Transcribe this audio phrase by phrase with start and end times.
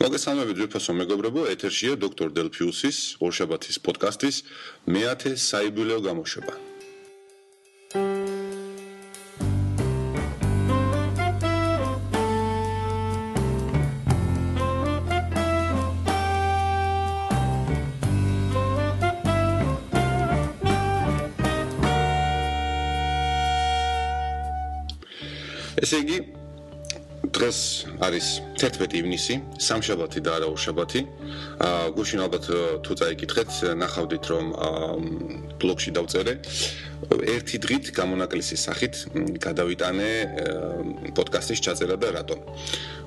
[0.00, 4.40] მოგესალმებით ძვირფასო მეგობრებო, ეთერშია დოქტორ დელფიუსის ორშაბათის პოდკასტის
[4.88, 6.56] მეათე საიუბილეო გამოშვება.
[25.80, 26.39] ესე იგი,
[27.40, 27.58] დღეს
[28.04, 28.26] არის
[28.60, 29.34] 11 ივნისი,
[29.64, 31.00] სამშაბათი და არა უშაბათი.
[31.64, 32.44] აა გუშინ ალბათ
[32.84, 34.44] თუ წაიკითხეთ, ნახავდით რომ
[35.56, 36.34] ბლოგში დავწერე
[37.08, 38.94] ერთი დღით გამონაკლისის სახით
[39.40, 40.10] გადავიტანე
[41.16, 42.36] პოდკასტის ჩაწერა და რატო.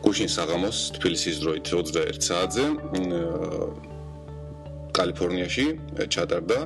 [0.01, 2.65] გუშინ საღამოს თბილისის დროით 21 საათზე
[4.97, 5.65] კალიფორნიაში
[6.09, 6.57] ჩატარდა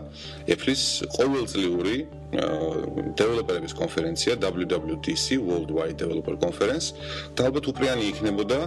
[0.48, 0.84] Apple-ის
[1.16, 6.92] ყოველწლიური დეველოპერების კონფერენცია WWDC Worldwide Developer Conference.
[7.36, 8.60] და ალბათ უპრიანი იქნებოდა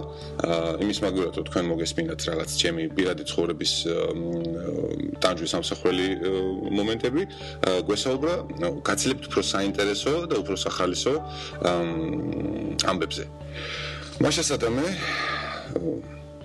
[0.81, 3.73] იმის მაგალითად რომ თქვენ მოგესმინათ რაღაც ჩემი პირადი ცხოვრების
[5.21, 6.07] ტანჯვის ამსახველი
[6.77, 7.21] მომენტები.
[7.85, 8.33] გვესაუბრა
[8.89, 11.13] გაცილებთ უფრო საინტერესო და უფრო სახალისო
[12.91, 13.23] ამბებზე.
[14.25, 14.85] მაშასადამე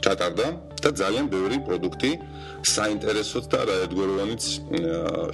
[0.06, 0.46] ჩატარდა
[0.82, 2.10] და ძალიან ბევრი პროდუქტი
[2.62, 4.44] საინტერესოდ და რაერთგვაროვანიც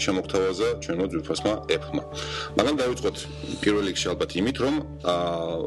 [0.05, 2.03] შემოგთავაზა ჩვენო ძვირფასმა ეფმა.
[2.57, 3.17] მაგრამ დავიწყოთ
[3.63, 4.75] პირველ რიგში ალბათ იმით, რომ
[5.13, 5.61] აა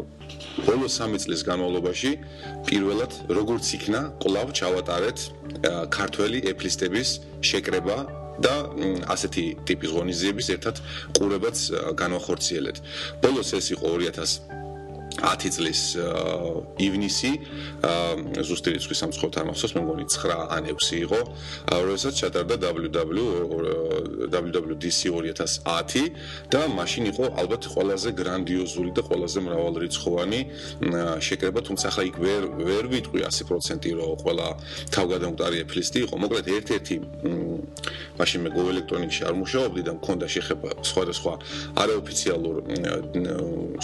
[0.66, 2.12] ბოლო 3 წლის განმავლობაში
[2.66, 5.20] პირველად როგორც იქნა კლავ ჩავატარეთ
[5.98, 7.10] ქართველი ეფლისტების
[7.46, 7.98] შეკრება
[8.46, 8.56] და
[9.14, 10.76] ასეთი ტიპის ღონისძიების ერთად
[11.18, 11.58] ყურებაც
[12.02, 12.78] განვახორციელეთ.
[13.24, 14.65] ბოლოს ეს იყო 2000
[15.22, 15.82] 10 წლის
[16.82, 17.32] ივნისი
[18.46, 21.20] ზუსტი რიცხვის სამცხოთ არ მახსოვს მე მგონი 9 ან 6 იყო.
[21.86, 23.20] როდესაც ჩატარდა WW
[24.36, 26.12] WWDC 2010
[26.52, 30.40] და მაშინ იყო ალბათ ყველაზე გრანდიოზული და ყველაზე მრავალრიცხოვანი
[31.28, 34.48] შეკრება თუმცა ახლა იქ ვერ ვერ ვიტყვი 100% რომ ყველა
[34.96, 36.16] თავგადამკვდარი ეფლისტი იყო.
[36.24, 36.96] მოკლედ ერთ-ერთი
[38.20, 41.34] მაშინ მე Go Electronics-ში არ მუშაობდი და მქონდა შეხება სხვადასხვა
[41.84, 42.56] არაოფიციალურ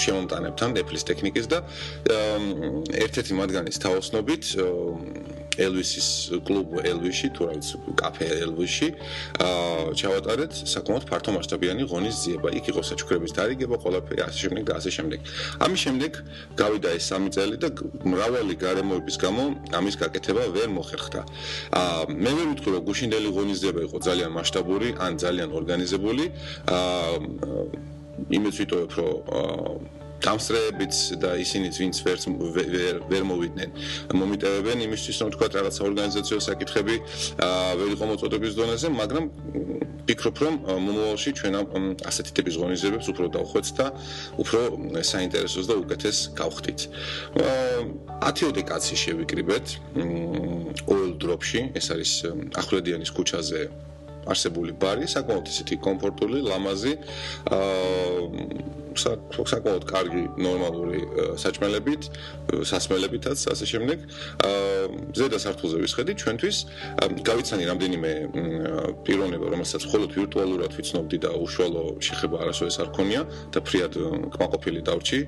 [0.04, 1.60] შემომტანებთან ეფლის ტექნიკის და
[3.06, 4.44] ერთ-ერთი მათგანის თაოსნობით
[5.62, 6.08] ელვისის
[6.48, 8.88] კლუბ ელვისში თუ რა ვიცი კაფე ელვისში
[9.46, 12.48] აა ჩავატარეთ საკმაოდ ფართო მასშტაბიანი ღონისძიება.
[12.58, 15.20] იქ იყო საჩუქრების დარიგება ყველაფერი ასე შემდეგ და ასე შემდეგ.
[15.62, 16.12] ამის შემდეგ
[16.56, 17.70] გავიდა ეს სამი წელი და
[18.08, 19.44] მრავალი გარემოების გამო
[19.76, 21.22] ამის გაკეთება ვერ მოხერხდა.
[21.84, 26.26] აა მე ვერ ვიტყვი რომ გუშინდელი ღონისძიება იყო ძალიან მასშტაბური ან ძალიან ორგანიზებული.
[26.72, 27.12] აა
[28.38, 32.24] იმეც ვიტყვი რომ აა დამსწრეებიც და ისინიც ვინც ვერც
[32.58, 33.70] ვერ ვერ მოვიდნენ
[34.22, 36.96] მომიტევებენ იმისთვის რომ თქვა რაღაცა ორგანიზაციო საკითხები
[37.82, 39.26] ვერ იყო მოწოდების დონეზე მაგრამ
[40.08, 40.56] ფიქრობ რომ
[40.86, 41.56] მომავალში ჩვენ
[42.10, 43.86] ასეთი ტიპის ღონისძიებებს უფრო დავხვეც და
[44.44, 44.60] უფრო
[45.12, 46.80] საინტერესოს და უკეთეს გავხდით.
[48.26, 49.66] 10-ოდე კაცი შევიკრიბეთ
[50.90, 52.12] oil drop-ში ეს არის
[52.62, 53.62] ახვლედიანის ქუჩაზე
[54.32, 56.94] არსებული ბარი საკმაოდ ისეთი კომფორტული, ლამაზი,
[57.58, 61.02] აა საკმაოდ კარგი ნორმალური
[61.40, 62.02] საჭმელებით,
[62.68, 63.98] სასმელებითაც ასე შემდეგ.
[64.48, 64.72] აა
[65.18, 66.58] ზედა სართულზე ვისხედი ჩვენთვის
[67.30, 68.12] გავიცანი რამდენიმე
[69.06, 73.22] პიროვნება, რომელსაც მხოლოდ ვირტუალურად ვიცნობდი და უშუალო შეხება არასოდეს არ ქონია
[73.54, 73.94] და ფრიად
[74.36, 75.20] კმაყოფილი დავრჩი,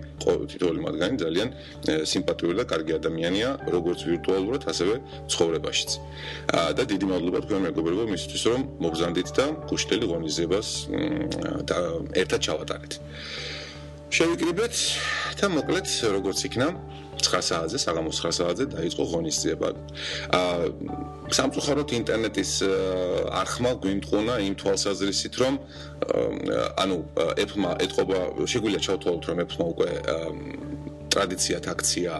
[0.52, 1.50] თითოეული მათგანი ძალიან
[2.12, 4.96] სიმპათიური და კარგი ადამიანია, როგორც ვირტუალურად, ასევე
[5.32, 5.90] ცხოვრებაშიც.
[6.54, 10.68] აა და დიდი მადლობა თქვენ მეგობრებო მისთვის რომ მოგზანდით და გუშტელი ღონისძიებას
[11.70, 11.78] და
[12.22, 12.94] ერთად ჩავატარეთ.
[14.14, 14.80] შევიკრიბეთ
[15.40, 16.68] და მოკლედ როგორც იქნა
[17.24, 19.70] 9 საათზე, საღამოს 9 საათზე დაიწყო ღონისძიება.
[20.38, 20.68] აა
[21.34, 22.52] სამწუხაროდ ინტერნეტის
[23.42, 25.54] არხმა გვიმტყუნა იმ თვალსაზრისით, რომ
[26.84, 26.98] ანუ
[27.42, 28.20] Apple-მა ეთყობა,
[28.54, 29.90] შეგვიძლია ჩავთვალოთ, რომ Apple-მა უკვე
[31.14, 32.14] ტრადიციად აქცია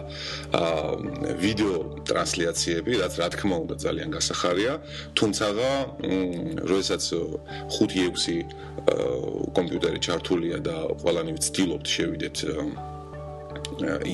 [1.44, 1.76] ვიდეო
[2.08, 4.72] ტრანსლაციები, რაც რა თქმა უნდა ძალიან გასახარია,
[5.18, 5.44] თუმცა
[6.70, 7.02] როდესაც
[7.74, 8.46] 5-6
[9.56, 12.38] კომპიუტერი ჩართულია და ყველანი ვცდილობთ შევიდეთ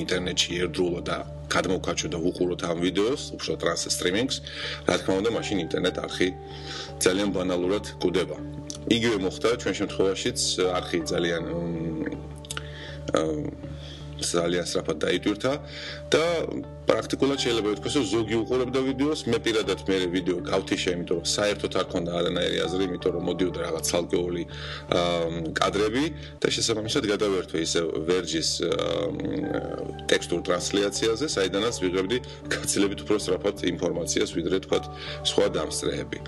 [0.01, 1.17] ინტერნეტში ერთდროულად და
[1.51, 4.35] გადმოვკაჩო და ვუყუროთ ამ ვიდეოს, უფრო ტრანს სტრიმინგს,
[4.87, 6.29] რა თქმა უნდა, მაშინ ინტერნეტ არხი
[7.03, 8.37] ძალიან ბანალურად გუდება.
[8.95, 10.39] იგივე მოხდა ჩვენ შემთხვევაშიც,
[10.77, 11.43] არხი ძალიან
[14.21, 15.53] ძალიან სწრაფად დაიტვირთა
[16.13, 16.23] და
[16.91, 21.71] პრაქტიკულად შეიძლება ითქვას, რომ ზოგი უყურებდა ვიდეოს, მე პირადად მე ვიდეო გავთიშე, იმიტომ რომ საერთოდ
[21.81, 24.43] არ ქონდა არანაირი აზრი, იმიტომ რომ მოდიოდა რაღაც ცალკეული
[25.61, 26.05] კადრები
[26.41, 27.81] და შესაბამისად გადავერთვე ისე
[28.11, 28.49] ვერჯის
[30.11, 32.17] ტექსტურ ტრანსლაციაზე, საიდანაც ვიღებდი
[32.51, 34.79] გაცილებით უფრო სწრაფად ინფორმაციას, ვიდრე თქვა
[35.31, 36.19] სხვა დამსწრეები.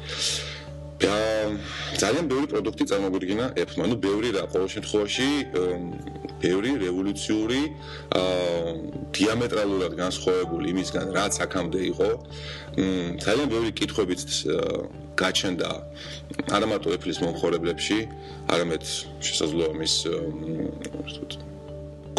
[1.03, 3.85] ძალიან ბევრი პროდუქტი წარმოგვიდგინა Apple-მა.
[3.91, 5.27] ნუ ბევრი რა, ყოველ შემთხვევაში
[6.43, 7.61] ბევრი რევოლუციური
[8.19, 8.73] აა
[9.15, 12.09] დიამეტრალურად განსხვავებული იმისგან, რაც აქამდე იყო.
[12.77, 14.21] მ ძალიან ბევრი კითხვებიც
[15.21, 15.69] გაჩნდა
[16.55, 17.99] არა მარტო Apple-ის მომხმარებლებში,
[18.53, 18.83] არამედ
[19.27, 19.93] შესაძლოა მის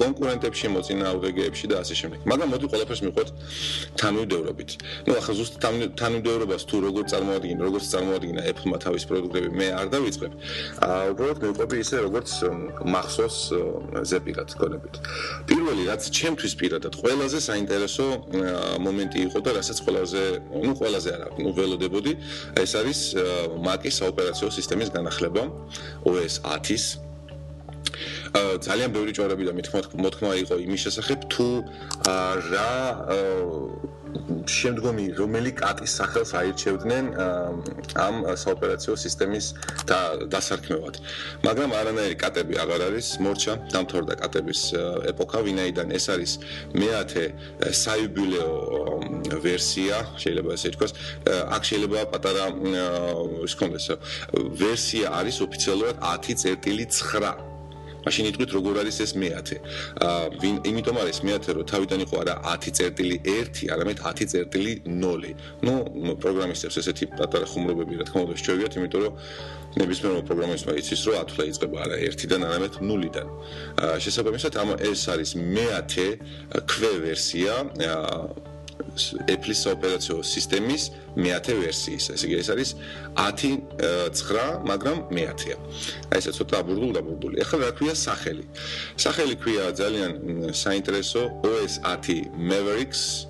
[0.00, 2.19] კონკურენტებში, მოწინააღმდეგეებში და ასე შემდეგ.
[2.31, 3.29] მაგრამ მოდი ყველაფერს მიყვეთ
[4.00, 4.70] თანმიმდევრობით.
[5.06, 5.55] ნუ ახლა ზუსტ
[6.00, 10.32] თანმიმდევრობას თუ როგორ წარმოადგინა, როგორც წარმოადგინა Apple-მა თავის პროდუქტები, მე არ დავიწყებ.
[10.85, 12.31] აა უბრალოდ მეყვები ისე როგორც
[12.94, 13.38] მახსოვს
[14.11, 14.94] ზეპირად გონებით.
[15.49, 18.06] პირველი რაც ჩემთვის პირადად ყველაზე საინტერესო
[18.87, 20.23] მომენტი იყო და რასაც ყველაზე,
[20.64, 22.12] ნუ ყველაზე არა, ნუ ველოდებოდი,
[22.62, 23.00] ეს არის
[23.64, 25.43] Mac-ის საოპერაციო სისტემის განახლება
[26.05, 26.85] OS 10-ის
[28.34, 31.48] ძალიან ბევრი ჭორები და მithმა მოთქმა იყო იმის შესახებ თუ
[32.50, 32.72] რა
[34.46, 37.06] შემდგომი რომელი კატის სახელს აირჩევდნენ
[38.04, 39.46] ამ საოპერაციო სისტემის
[40.34, 40.94] დასარქმევად.
[41.46, 44.60] მაგრამ არანაირი კატები აღარ არის, მორჩა დამთავრდა კატების
[45.10, 46.32] ეპოქა, ვინაიდან ეს არის
[46.78, 47.25] მეათე
[47.84, 48.52] საიუბილეო
[49.46, 50.92] ვერსია, შეიძლება ესე ითქვას.
[51.56, 52.44] აქ შეიძლება პატარა
[53.46, 53.87] ის კონდეს
[54.62, 57.53] ვერსია არის ოფიციალურად 10.9
[58.04, 59.56] მაშინ იტყვით როგორ არის ეს მეათე.
[60.04, 65.34] აა იმიტომ არის მეათე რომ თავიდან იყო არა 10.1, არამედ 10.0.
[65.64, 65.74] ნუ
[66.22, 69.14] პროგრამისტებს ესეთი პატარა ხუმრობები რა თქმა უნდა შეგვიათ, იმიტომ რომ
[69.74, 73.28] ნებისმიერ პროგრამისტმა იცის რომ ათვლა იწყება არა 1-დან, არამედ 0-დან.
[73.84, 76.08] აა შესაბამისად ამ ეს არის მეათე
[76.70, 78.53] ქვე ვერსია აა
[79.29, 80.82] Apple-ის ოპერაციო სისტემის
[81.17, 82.05] მეათე ვერსიის.
[82.14, 82.70] ესე იგი ეს არის
[83.14, 85.56] 10.9, მაგრამ მეათეა.
[86.11, 87.35] აი ესე ცოტა აბურდულ დაბურდული.
[87.44, 88.44] ახლა რა ქვია სახელი?
[89.05, 90.11] სახელი ქვია ძალიან
[90.55, 93.26] საინტერესო OS 10 Mavericks.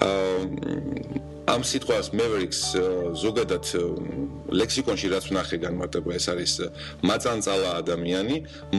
[0.00, 2.60] აა ამ სიტყვას Mavericks
[3.18, 3.64] ზოგადად
[4.54, 6.52] ლექსიკონში რაც ვნახე განმარტება ეს არის
[7.06, 8.36] მაწანწალა ადამიანი,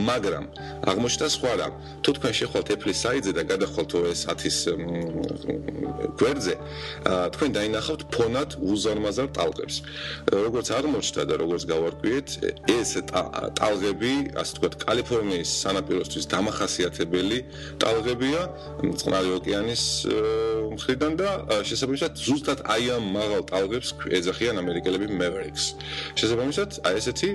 [0.08, 0.44] მაგრამ
[0.88, 1.72] აღმოჩნდა სხვა რამ.
[2.04, 4.58] თუ თქვენ შეხვალთ Apple-ის საიტზე და გადახვალთ OS 10-ის
[6.20, 6.54] გვერდზე,
[7.34, 9.76] თქვენ დაინახავთ ფონად უზარმაზარ ტალღებს.
[10.32, 12.28] როგორც აღმოჩნდა და როგორც გავარკვიეთ,
[12.72, 12.90] ეს
[13.58, 17.38] ტალღები, ასე ვთქვათ, კალიფორნიის სანაპიროსთვის დამახასიათებელი
[17.82, 18.42] ტალღებია
[19.00, 19.82] წყნარი ოკეანის
[20.76, 21.28] მხრიდან და
[21.68, 23.88] შესაბამისად ზუსტად აი ამ მაღალ ტალღებს
[24.18, 25.64] ეძახიან ამერიკელები Mavericks.
[26.18, 27.30] შესაბამისად, აი ესეთი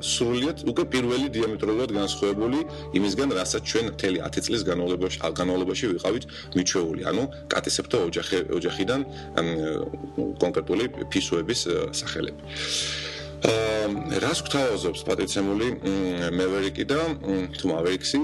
[0.00, 2.58] სრულიად უკვე პირველი დიამეტრულად განსხვავებული
[2.98, 6.24] იმისგან, რასაც ჩვენ მთელი 10 წლის განმავლობაში განმავლობაში ვიყავით
[6.56, 7.22] მიჩვეული, ანუ
[7.52, 9.00] კატისებრთა ოჯახი ოჯახიდან
[10.42, 11.60] კონკრეტული ფისოების
[11.92, 12.42] სახელები.
[13.44, 15.66] აა რას გვთავაზობს პატრიცემული
[16.32, 17.00] Maverick-ი და
[17.60, 18.20] თუ Maverick-ი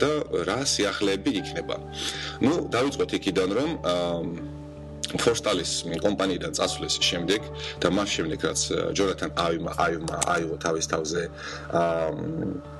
[0.00, 0.10] და
[0.48, 1.76] რა სიახლეები იქნება.
[2.40, 4.56] ну დავიწყოთ იქიდან რომ აა
[5.16, 5.72] ფორსტალის
[6.04, 7.40] კომპანიიდან წასვლის შემდეგ
[7.82, 8.60] და მას შემდეგ რაც
[8.98, 11.22] ჯორათან აიმა აიმა აიღო თავის თავზე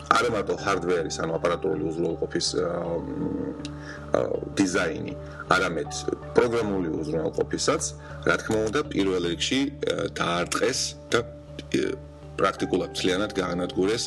[0.08, 2.46] არა მარტო ჰარდვერის ანუ აპარატურული უზრუნველყოფის
[4.56, 5.14] დიზაინი,
[5.52, 5.90] არამედ
[6.36, 7.82] პროგრამული უზრუნველყოფისაც,
[8.28, 9.60] რა თქმა უნდა, პირველ რიგში
[10.16, 10.80] დაარტყეს
[11.12, 11.20] და
[12.38, 14.04] პრაქტიკულად ძალიანად გაანადგურეს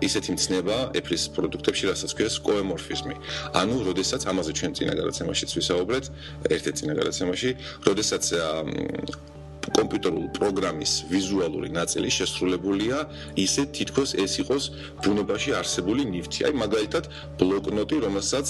[0.00, 3.14] ისეთი მცნება Apple-ის პროდუქტებში, რასაც ქვია სკოემორფიზმი.
[3.60, 6.04] ანუ, როდესაც ამაზე ჩვენ წინა გადაცემაშიც ვისაუბრეთ,
[6.54, 7.50] ერთ-ერთ წინა გადაცემაში,
[7.88, 8.24] როდესაც
[9.72, 12.98] კომპიუტერული პროგრამის ვიზუალური ნაწილი შესრულებულია
[13.40, 14.64] ისე თითქოს ეს იყოს
[15.04, 16.40] ბუნებაში არსებული ნივთი.
[16.48, 17.04] აი მაგალითად
[17.40, 18.46] ბლოკნოტი, რომელსაც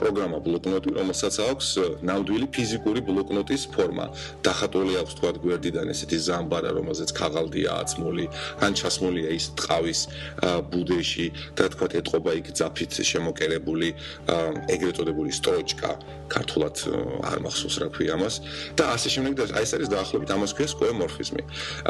[0.00, 1.68] პროგრამა ბლოკნოტი, რომელსაც აქვს
[2.08, 4.06] ნამდვილი ფიზიკური ბლოკნოტის ფორმა.
[4.46, 8.24] დახატული აქვს თქვა გვერდიდან ესეთი ზამბარა, რომელზეც ქაღალდია აწმული,
[8.64, 10.00] ან ჩასმულია ის ტყავის
[10.70, 13.88] ბუდეში და თქვა ეთყობა იქ ძაფით შემოკერებული
[14.74, 15.90] ეგრეთ წოდებული სტროჩკა,
[16.28, 16.76] ქართულად
[17.24, 18.34] არ მახსოვს რა ქვია ამას
[18.76, 21.42] და ასე შემდეგ და აი ეს არის დაახლოებით ამას ქვია სკოემორფიზმი.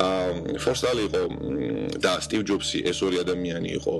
[0.05, 1.23] აა ფორსტალი იყო
[2.01, 3.95] და სტივ ჯობსი ეს ორი ადამიანი იყო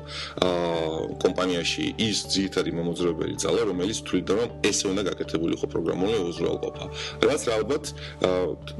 [0.49, 0.89] აა
[1.23, 6.85] კომპანიაში ის ძირითადი მომოძრაობელი ძალა, რომელიც თვლიდა რომ ესე უნდა გაკეთებული იყო პროგრამული უზრუნველყოფა.
[7.29, 7.85] რაც რა ალბათ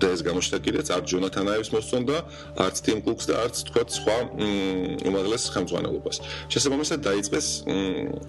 [0.01, 2.17] და ეს გამოჩნდა კიდეც არ ჯონათან აივის მოსწონდა,
[2.65, 4.17] არც ტიმ კუკს და არც თქვა სხვა
[5.09, 6.17] უმაღლეს ხელმძღვანელობას.
[6.53, 7.47] შესაბამისად დაიწყეს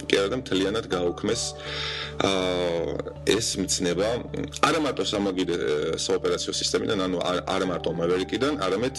[0.10, 1.42] კი არა და მთლიანად გაუქმეს
[2.20, 2.60] აა
[3.30, 4.08] ეს მცნება
[4.68, 5.58] არა მარტო სამაგიდე
[6.02, 8.96] საოპერაციო სისტემიდან, ანუ არა მარტო Maverick-დან, არამედ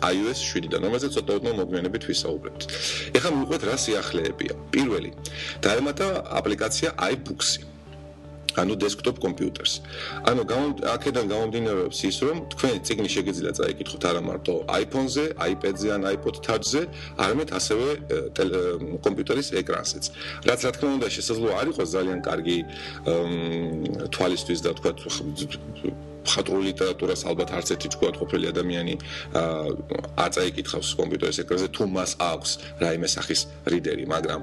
[0.00, 2.60] iOS 7-დან, რომელზეც ცოტა ოდნავ მოგვიანებით ვისაუბრებთ.
[3.16, 4.54] ეხლა მივყვეთ რა სიახლეებია.
[4.74, 5.10] პირველი,
[5.64, 6.06] დაემატა
[6.38, 7.60] აპლიკაცია iBooks-ი.
[8.58, 9.72] ანუ desktop კომპიუტერს.
[10.26, 10.42] ანუ
[10.94, 16.82] აქედან გამომდინარეობს ის, რომ თქვენ ციგნი შეგიძლიათ წაიკითხოთ არა მარტო iPhone-ზე, iPad-ზე ან iPod Touch-ზე,
[17.22, 17.86] არამედ ასევე
[19.06, 20.04] კომპიუტერის ეკრანზეც.
[20.48, 22.58] რაც რა თქმა უნდა შესაძლოა არ იყოს ძალიან კარგი
[24.10, 24.90] თვალისთვის და თქვა
[26.26, 28.94] მხატვრული ლიტერატურას ალბათ არც ერთი თქვა ყოფილი ადამიანი
[30.18, 32.50] არ წაიკითხავს კომპიუტერის ეკრანზე თუ მას აქვს
[32.82, 33.40] რაიმე სახის
[33.72, 34.40] რიდერი, მაგრამ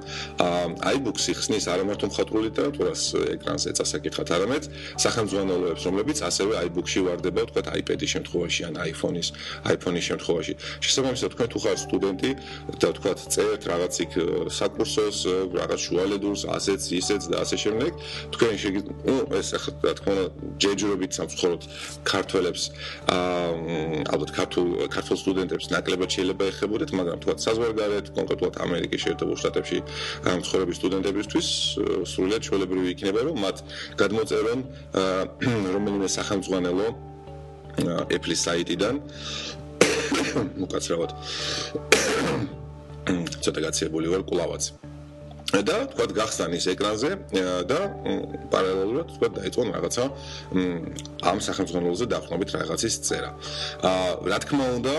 [0.96, 3.02] iBooks იხსნის არა მარტო მხატვრული ლიტერატურას
[3.36, 4.64] ეკრანზე წასაკითხად, არამედ
[5.04, 9.28] სახელმძღვანელოებს, რომლებიც ასევე iBooks-ში ვარდება, თქვა iPad-ის შემთხვევაში ან iPhone-ის,
[9.76, 10.54] iPhone-ის შემთხვევაში.
[10.86, 12.32] შესაბამისად, თქვენ თუ ხართ სტუდენტი
[12.82, 14.12] და თქვა წერთ რაღაც იქ
[14.60, 15.18] საკურსოს,
[15.60, 17.92] რაღაც შუალედურს, ასეც, ისეც და ასე შემდეგ,
[18.36, 18.54] თქვენ
[19.06, 20.26] ну, ეს ახლა რა თქმა უნდა,
[20.62, 21.62] ჯეჯურობით სამწუხაროდ
[22.06, 22.64] ქართველებს
[23.12, 29.78] აა ალბათ ქართულ ქართულ სტუდენტებს ნაკლებად შეიძლება ეხებოდეთ, მაგრამ თქვა საზღვარგარეთ, კონკრეტულად ამერიკის შეერთებულ შტატებში
[30.28, 31.48] გამცხორების სტუდენტებისთვის
[32.14, 33.58] სრულიად ჩვეულებრივი იქნება, რომ მათ
[34.02, 34.60] გადმოწერონ
[35.76, 36.88] რომელიმე სახელმძღვანელო
[38.16, 39.02] Apple-ის საიტიდან
[40.66, 41.12] უკაცრავად
[43.44, 44.85] ცოტა გაცილებული ვარ კლავაც.
[45.54, 47.12] და თქვა გახსნის ეკრანზე
[47.70, 47.80] და
[48.50, 50.04] პარალელურად თქვა დაიწყო რაღაცა
[51.22, 53.30] ამ სახელმწიფოზე დაახლოებით რაღაცის წერა.
[53.86, 54.96] აა რა თქმა უნდა,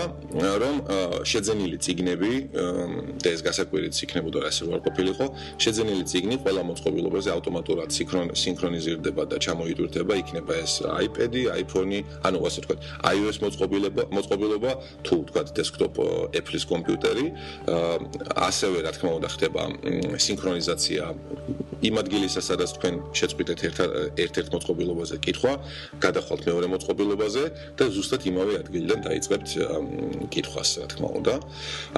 [0.63, 0.75] რომ
[1.27, 2.33] შეძენილი ციგნები
[3.21, 5.25] და ეს გასაკვირიც იქნებოდა ასე ვარ ყოფილიყო,
[5.59, 7.89] შეძენილი ციგნი ყველა მოწყობილობაზე ავტომატურად
[8.43, 12.75] სინქრონიზირდება და ჩამოიტვირთება, იქნება ეს iPad-ი, iPhone-ი, ანუ ასე თქვა,
[13.13, 14.71] iOS მოწყობილობა, მოწყობილობა
[15.03, 15.93] თუ თქვა desktop
[16.37, 17.25] Apple-ის კომპიუტერი,
[18.47, 19.61] ასევე რა თქმა უნდა ხდება
[20.37, 21.03] სინქრონიზაცია
[21.77, 23.59] იმ ადგილისა, სადაც თქვენ შეწყვიტეთ
[24.17, 25.51] ერთ-ერთ მოწყობილობაზე კითხვა,
[26.01, 27.43] გადახვალთ მეორე მოწყობილობაზე
[27.77, 29.49] და ზუსტად იმავე ადგილიდან დაიწყებთ
[30.33, 31.33] კითხვას, რა თქმა უნდა.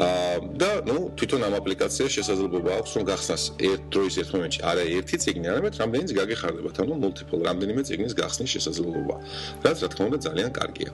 [0.03, 4.83] აა და ნუ თვითონ ამ აპლიკაციას შესაძლებლობა აქვს, რომ გახსნას ერთ დროის ერთ მომენტში არა
[4.99, 9.15] ერთი ციგნი, არამედ რამდენიც გაგეხარდებათ, ანუ multiple რამდენიმე ციგნის გახსნის შესაძლებლობა.
[9.63, 10.89] რაც რა თქმა უნდა ძალიან კარგია.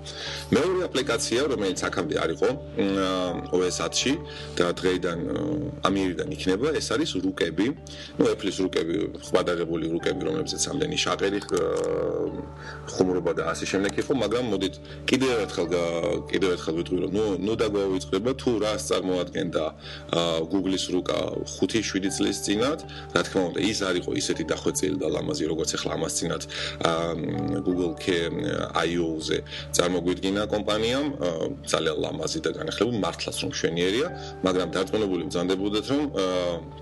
[0.53, 2.49] მეორე აპლიკაცია, რომელიც აქამდე არ იყო
[3.55, 4.13] OS 10-ში
[4.57, 5.19] და დღეიდან
[5.89, 7.67] ამიერიდან იქნება, ეს არის რუკე რუკები,
[8.17, 8.95] ну Apple-ის რუკები,
[9.27, 11.39] ხვადაღებული რუკები, რომლებსაც ამდენი შაყერი
[12.95, 14.75] ხუმრობა და ასე შემდეგ იყო, მაგრამ მოდით
[15.09, 15.67] კიდევ ერთხელ
[16.31, 19.63] კიდევ ერთხელ ვიტყვი რომ ნუ ნუ დაგვაუწყდება თუ რას წარმოადგენდა
[20.51, 22.79] Google-ის რუკა 5-7 წლის წინათ,
[23.11, 26.43] რა თქმა უნდა, ის არ იყო ისეთი დახვეწილი და ლამაზი, როგორც ახლა ამას წინათ
[27.67, 27.93] Google
[28.85, 29.37] I/O-ზე
[29.75, 31.07] წარმოგვიდგინა კომპანიამ,
[31.67, 34.07] ძალიან ლამაზი და განახლებული, მართლაც რომ შვენიერია,
[34.45, 36.03] მაგრამ დარწმუნებული ვზანდებოდეთ რომ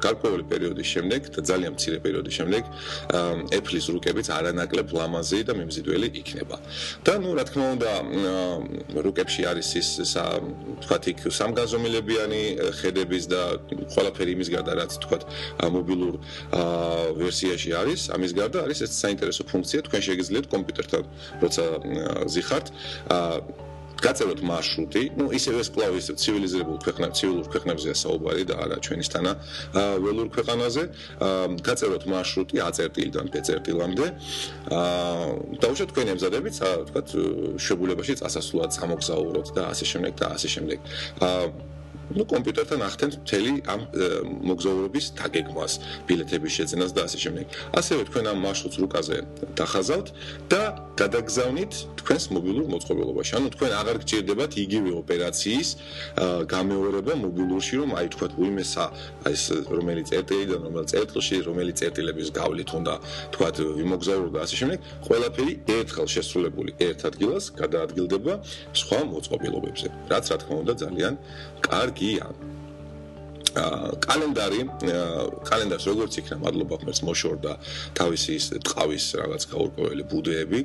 [0.04, 2.64] გარკვეული პერიოდის შემდეგ და ძალიან მცირე პერიოდის შემდეგ
[3.58, 6.58] Apple-ის რუკებიც არანაკლებ ლამაზი და მიმზიდველი იქნება.
[7.04, 7.92] და ნუ რა თქმა უნდა
[9.06, 9.90] რუკებში არის ის
[10.84, 12.44] თქვათ იქ სამგანზომილებიანი
[12.80, 13.42] ხედების და
[13.94, 15.24] ყველაფერი იმის გარდა რაც თქვათ
[15.74, 16.14] მობილურ
[17.22, 21.04] ვერსიაში არის, ამის გარდა არის ეს საინტერესო ფუნქცია თქვენ შეგიძლიათ კომპიუტერთან
[21.44, 21.64] როცა
[22.34, 22.68] ზიხართ
[24.04, 29.32] გაწეროთ მარშრუტი, ну ისევ ეს კლავი ისევ ცივილიზებულ ქვეყნებში, ცივილურ ქვეყნებზეა საუბარი და არა ჩვენისთანა
[30.04, 30.84] ველურ ქვეყანაზე.
[31.68, 34.08] გაწეროთ მარშრუტი A-წერტილიდან B-წერტილამდე.
[34.78, 35.28] აა
[35.64, 36.56] დაუშვათ თქვენი ემზადებით,
[36.90, 37.08] თქვათ,
[37.66, 40.80] შეგულებაში წასასვლელად სამოგზაუროთ და ასე შემდეგ და ასე შემდეგ.
[41.24, 41.72] აა
[42.12, 43.82] ну კომპიუტერთან ახდენთ მთელი ამ
[44.44, 45.74] მოგზაურობის დაგეგმვას,
[46.08, 47.46] ბილეთების შეძენას და ასე შემდეგ.
[47.80, 49.18] ასევე თქვენ ამ მარშრუტს რუკაზე
[49.58, 50.08] დახაზავთ
[50.52, 50.62] და
[51.00, 53.32] გადაგზავნით თქვენს მობილურ მოწყობილობაში.
[53.40, 55.70] ანუ თქვენ აღარ გჭირდებათ იგივე ოპერაციის
[56.54, 58.86] გამეორება მობილურში, რომ აი თქვა უიმესა
[59.24, 59.44] აი ეს
[59.78, 62.94] რომელიც წერტილიდან რომელ წერტილში რომელი წერტილების გავლით უნდა
[63.34, 63.48] თქვა
[63.80, 64.80] ვიმოგზაურო და ასე შემდეგ.
[65.08, 68.34] ყველაფერი ერთხელ შესრულებული ერთ ადგილას გადაადგილდება
[68.82, 69.88] სხვა მოწყობილობებზე.
[70.12, 71.14] რაც რა თქმა უნდა ძალიან
[71.64, 71.93] კარგია.
[71.94, 72.54] აა
[73.54, 74.64] კალენდარი
[75.46, 77.52] კალენდარს როგორც იქნა მადლობა ხმებს მოშორდა
[78.00, 80.62] თავისი ის ტყავის რაღაც გაურკვეველი ბუდეები.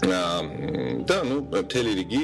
[0.00, 2.22] და ნუ მთელი რიგი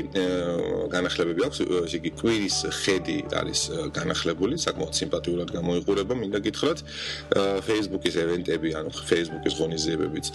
[0.88, 3.60] განახლებები აქვს ესე იგი კვირის ხედი არის
[3.92, 6.78] განახლებული საკმაოდ სიმპათიურად გამოიყურება მინდა გითხრათ.
[7.68, 10.26] Facebook-ის ევენტები ანუ Facebook-ის ღონისძიებებიც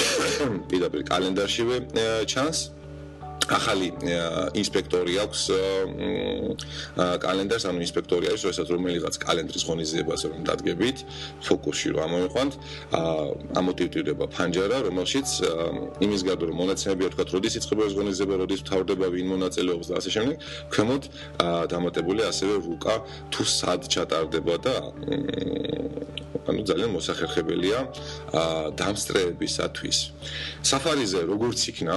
[0.72, 1.76] პირდაპირ კალენდარშივე
[2.24, 2.58] ჩანს
[3.48, 3.88] ახალი
[4.60, 5.42] ინსპექტორი აქვს
[7.24, 10.98] კალენდარს, ანუ ინსპექტორი არის, როდესაც რომელიღაც კალენდრის ღონისძიებას რომ დადგებით,
[11.46, 12.52] ფოკუსში რომ ამოვიყვანთ,
[13.60, 15.28] ამოტივტირდება ფანჯარა, რომელშიც
[16.04, 20.10] იმის გარდა რომ მონაცემებია თქვა, როდის იწყება ეს ღონისძიება, როდის თავდება ვინ მონაწილეობს და ასე
[20.16, 20.36] შემდეგ,
[20.70, 21.02] ქვემოთ
[21.72, 22.94] დამატებული ასევე რუკა
[23.32, 24.74] თუ სად ჩატარდება და
[26.50, 27.78] ანუ ძალიან მოსახერხებელია
[28.80, 29.98] დამსწრეებისათვის.
[30.70, 31.96] Safari-ზე როგორც იქნა,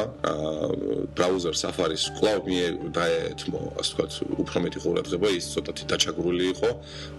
[1.17, 2.65] ბრაუზერ Safari-ს კვლავ მე
[2.97, 4.11] დაეთმო, ასე ვთქვათ,
[4.43, 6.69] უფრო მეტი ყურადღება, ის ცოტათი დაჩაგრული იყო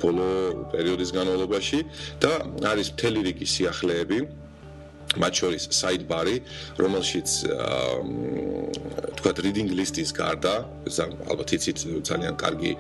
[0.03, 0.29] ბოლო
[0.75, 1.79] პერიოდის განმავლობაში
[2.23, 2.33] და
[2.73, 4.19] არის მთელი რიგი სიახლეები
[5.21, 6.37] მათ შორის sidebar-ი,
[6.81, 7.29] რომელშიც
[9.19, 10.55] თქვათ reading list-ის გარდა,
[11.31, 11.79] ალბათ იცით
[12.09, 12.73] ძალიან კარგი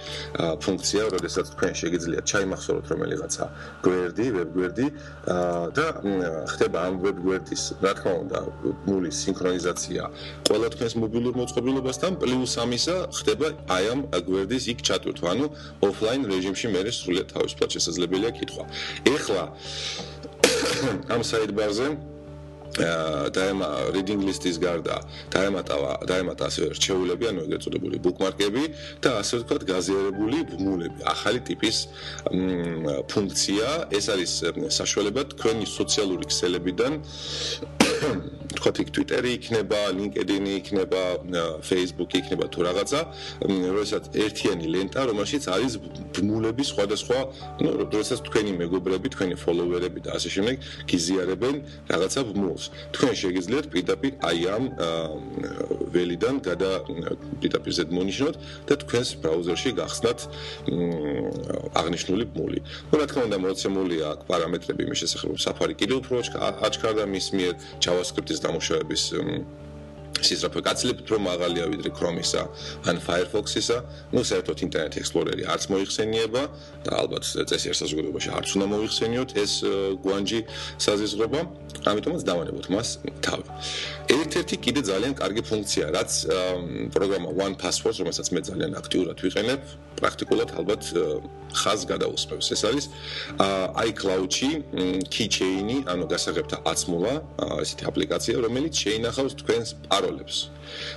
[0.65, 3.45] ფუნქცია, როდესაც თქვენ შეგიძლიათ ჩაიმახსოვროთ რომელიღაცა
[3.87, 4.87] გვერდი, web გვერდი
[5.79, 5.87] და
[6.53, 8.39] ხდება ამ web გვერდის, რა თქმა უნდა,
[8.89, 10.03] მულის სინქრონიზაცია
[10.49, 15.47] ყველა თქვენს მობილურ მოწყობილობასთან, პლუს ამისა ხდება აი ამ გვერდის იქ ჩატვირთვა, ანუ
[15.87, 18.65] offline რეჟიმში მე სრულიად თავისუფლად შესაძლებელია კითხვა.
[19.15, 19.45] ეხლა
[21.15, 21.89] ამ sidebar-ზე
[22.75, 24.97] დაემა reading list-ის გარდა
[25.31, 25.77] დაემატა
[26.11, 28.65] დაემატა ასევე რჩეულები, ანუ ეგრეთ წოდებული bookmark-ები
[29.05, 31.01] და ასე ვთქვათ გაზიარებული ბმულები.
[31.15, 31.77] ახალი ტიპის
[33.11, 34.33] ფუნქცია, ეს არის
[34.75, 36.93] საშუალება თქვენი სოციალური ქსელებიდან
[38.64, 41.02] თქვათ იქ Twitter-ი იქნება, LinkedIn-ი იქნება,
[41.70, 43.00] Facebook-ი იქნება თუ რაღაცა,
[43.78, 45.74] როდესაც ერთიანი ლენტა, რომელშიც არის
[46.16, 47.20] ბმულები სხვადასხვა,
[47.64, 50.56] ну, როდესაც თქვენი მეგობრები, თქვენი follower-ები და ასე შემდეგ
[50.90, 51.56] გიზიარებენ
[51.92, 52.64] რაღაცა ბმულს.
[52.96, 54.64] თქვენ შეგიძლიათ პირდაპირ აი ამ
[55.94, 56.72] ველიდან გადა
[57.42, 58.36] პირდაპირ ზედ მონიშნოთ
[58.68, 60.20] და თქვენს ბრაუზერში გახსნათ
[61.80, 62.60] აღნიშნული ბმული.
[62.90, 66.16] ну, რა თქმა უნდა, მოცემულია აქ პარამეტრები მის შესახებ, Safari კიდევ უფრო
[66.68, 69.03] აჩქარდა მის მიერ JavaScript-ის დამუშავების
[70.25, 72.43] სიზრაფე გაცლებთ რომ აღალია ვიდრე Chrome-ისა
[72.89, 73.79] ან Firefox-ისა,
[74.15, 76.43] ну საერთოდ Internet Explorer-ი არც მოიხსენიება
[76.87, 79.53] და ალბათ წესიერ საზოგადოებაში არც უნდა მოიხსენიოთ ეს
[80.07, 80.41] გვანჯი
[80.87, 81.41] საზიზღრობა,
[81.93, 82.89] ამიტომაც დავანებოთ მას
[83.25, 83.45] თავი.
[84.17, 86.11] ერთ-ერთი კიდე ძალიან კარგი ფუნქცია, რაც
[86.95, 89.61] პროგრამა One Password, რომელსაც მე ძალიან აქტიურად ვიყენებ,
[90.01, 90.83] პრაქტიკულად ალბათ
[91.55, 92.47] ხაზს გადაუსწრებს.
[92.55, 92.85] ეს არის
[93.89, 94.51] iCloud-ში
[95.15, 97.15] keychain-ი, ანუ გასაღებთა აცმულა,
[97.63, 100.37] ესეთი აპლიკაცია, რომელიც შეინახავს თქვენს პაროლებს.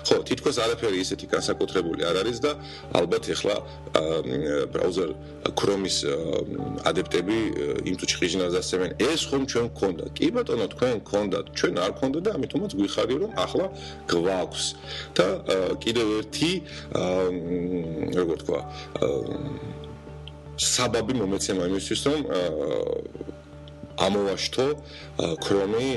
[0.07, 2.51] ხო, თითქოს არაფერი ისეთი განსაკუთრებული არ არის და
[2.97, 3.55] ალბათ ეხლა
[4.73, 5.09] ბრაუზერ
[5.59, 5.97] Chrome-ის
[6.89, 7.37] ადეპტები
[7.85, 10.05] იმ თუ ჭიჟნას ასევენ, ეს ხომ ჩვენ გქონდა.
[10.17, 13.65] კი ბატონო, თქვენ გქონდათ, ჩვენ არ გქონდა და ამიტომაც გვიხარია რომ ახლა
[14.13, 14.65] გვაქვს.
[15.17, 15.27] და
[15.83, 16.51] კიდევ ერთი
[18.17, 18.59] როგორ თქვა,
[20.57, 22.19] საბაბი მომეცემა იმისთვის რომ
[23.97, 24.65] ამოვაშთო
[25.41, 25.87] ქრომი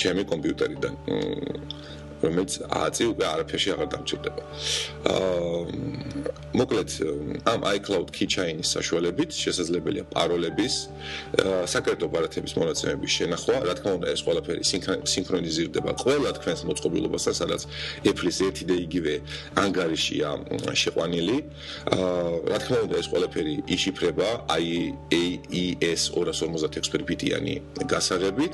[0.00, 0.94] ჩემი კომპიუტერიდან
[2.22, 4.42] რომელიც აწი უკვე არაფერში აღარ დამჭირდება.
[5.12, 6.90] აა მოკლედ
[7.44, 10.74] ამ iCloud keychain-ის საშუალებით შესაძლებელია პაროლების
[11.68, 13.56] საკრედიტო აპარატების მონაცემების შენახვა.
[13.68, 14.62] რა თქმა უნდა, ეს ყველაფერი
[15.12, 17.62] სინქრონიზირდება ყველა თქვენს მოწყობილობასთან, სადაც
[18.08, 19.14] Apple-ის ერთი და იგივე
[19.64, 20.28] ანგარიშია
[20.82, 21.36] შეყვანილი.
[21.94, 27.54] აა რა თქმა უნდა, ეს ყველაფერი იშიფრება IAES 256 ბიტიანი
[27.92, 28.52] გასაღებით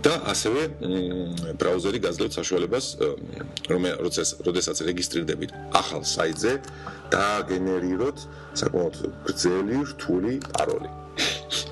[0.00, 0.60] და ასევე
[1.60, 2.86] ბრაუზერი გაძლევთ საშუალებას
[3.70, 6.52] როდესაც როდესაც რეგისტრირდებით ახალ საიტზე
[7.14, 8.18] დააგენერიროთ
[8.60, 8.94] საკმაოდ
[9.26, 10.90] გრძელი რთული პაროლი.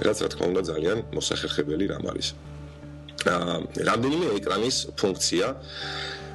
[0.07, 2.29] რაც რა თქმა უნდა ძალიან მოსახერხებელი რამ არის.
[3.23, 3.57] აა
[3.89, 5.47] რამდენიმე ეკრანის ფუნქცია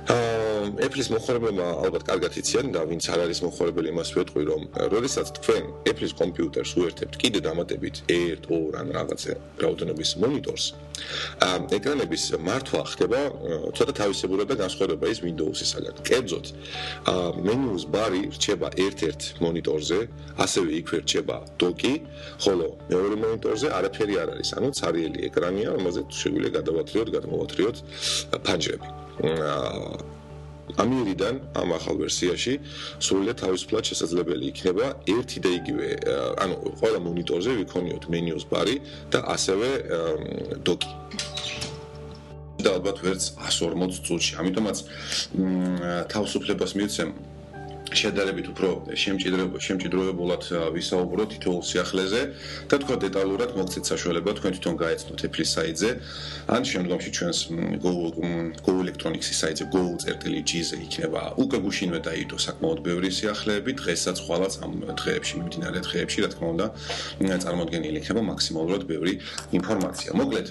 [0.08, 4.62] Apple-ის მოხარებლებმა ალბათ კარგად იციან და ვინც არ არის მოხარებელი იმას ვეტყვი რომ
[4.94, 10.66] როდესაც თქვენ Apple-ის კომპიუტერს უერთებთ კიდე დამატებით 1, 2 ან რაღაცა რაოდენობის მონიტორს
[11.78, 13.20] ეკრანების მართვა ხდება
[13.78, 16.02] ცოტა თავისებურად და განსხვავდება ის Windows-ისგან.
[16.08, 16.46] კერძოდ
[17.48, 20.00] მენიუს ბარი რჩება ერთ-ერთ მონიტორზე,
[20.46, 21.94] ასევე იქვე რჩება დოკი,
[22.44, 27.78] ხოლო მეორე მონიტორზე არაფერი არ არის, ანუ ცარიელი ეკრანია, რომელზეც შეგვიძლია გადავათრიოთ, გადმოვათრიოთ
[28.48, 29.07] ფანჯრები.
[30.84, 32.54] ამირიდან ამ ახალ ვერსიაში
[33.00, 35.88] სრულიად თავისუფლად შესაძლებელი იქნება ერთი და იგივე
[36.44, 38.76] ანუ ყველა მონიტორზე ვიქონიოთ მენიუს ბარი
[39.14, 39.70] და ასევე
[40.68, 40.92] დოკი
[42.62, 44.32] და ალბათ ვერც 140 წუთში.
[44.42, 44.78] ამიტომაც
[46.14, 47.10] თავისუფლებას მივცემ
[48.02, 48.70] შედარებით უფრო
[49.04, 50.44] შემჭიდრებულ შემჭიდროებულად
[50.76, 52.22] ვისაუბროთ თითოეულ სიახლეზე
[52.70, 55.90] და თქვა დეტალურად მოგცეთ საშუალება თქვენ თვითონ გაეცნოთ Apple-ის საიტზე.
[56.48, 57.40] ან შემდგომში ჩვენს
[57.84, 63.72] Go Electronics-ის საიტზე go.gz-ზე იქნება უკვე გუშინვე დაიდო საკმაოდ ბევრი სიახლეები.
[63.82, 66.66] დღესაც ხვალაც ამ დღეებში მიმდინარე დღეებში რა თქმა უნდა
[67.44, 69.14] წარმოადგენილი იქნება მაქსიმალურად ბევრი
[69.60, 70.10] ინფორმაცია.
[70.22, 70.48] მოკლედ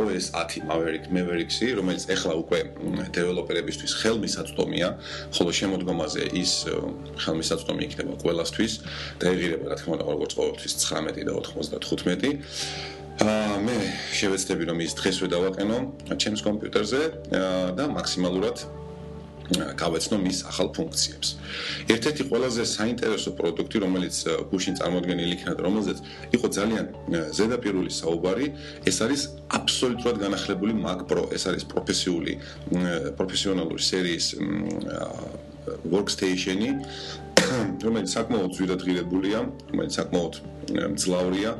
[0.00, 2.60] OS 10 Maverick Maverick-ი რომელიც ახლა უკვე
[3.16, 4.88] დეველოპერებისთვის ხელმისაწვდომია
[5.36, 6.52] ხოლო შემოდგომაზე ის
[7.22, 8.72] ხელმისაწვდომი იქნება ყველასთვის
[9.20, 12.34] და ეღირება რა თქმა უნდა როგორც ყოველთვის 19 და 95
[13.16, 13.76] აა მე
[14.12, 15.78] შევეცდები რომ ის დღესვე დავაყენო
[16.20, 17.00] ჩემს კომპიუტერზე
[17.78, 18.56] და მაქსიმალურად
[19.54, 21.28] გავეცნო მის ახალ ფუნქციებს.
[21.86, 24.16] ერთ-ერთი ყველაზე საინტერესო პროდუქტი, რომელიც
[24.50, 25.98] გუშინ წარმოადგენილი იქნა და რომელზეც
[26.34, 26.86] იყო ძალიან
[27.38, 28.46] ზედაპირული საუბარი,
[28.90, 29.20] ეს არის
[29.58, 32.32] აბსოლუტურად განახლებული Mac Pro, ეს არის პროფესიული
[33.18, 34.26] პროფესიონალური სერიის
[35.92, 36.70] workstation-ი,
[37.84, 39.38] რომელიც საკმაოდ ძვირადღირებულია,
[39.72, 40.34] რომელიც საკმაოდ
[40.96, 41.50] მძლავრია.